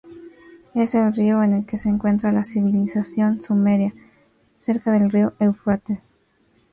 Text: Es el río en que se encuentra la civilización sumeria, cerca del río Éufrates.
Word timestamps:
Es 0.73 0.95
el 0.95 1.13
río 1.13 1.43
en 1.43 1.63
que 1.63 1.77
se 1.77 1.87
encuentra 1.87 2.31
la 2.31 2.43
civilización 2.43 3.39
sumeria, 3.39 3.93
cerca 4.55 4.91
del 4.93 5.11
río 5.11 5.33
Éufrates. 5.37 6.21